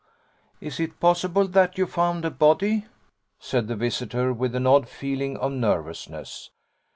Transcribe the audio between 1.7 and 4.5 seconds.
you found a body?' said the visitor,